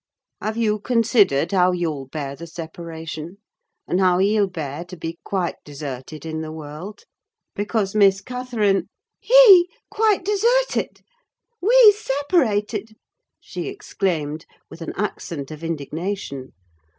[0.41, 3.37] Have you considered how you'll bear the separation,
[3.87, 7.03] and how he'll bear to be quite deserted in the world?
[7.55, 8.87] Because, Miss Catherine—"
[9.19, 11.01] "He quite deserted!
[11.61, 12.95] we separated!"
[13.39, 16.53] she exclaimed, with an accent of indignation.